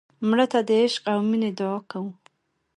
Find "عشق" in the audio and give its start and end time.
0.81-1.03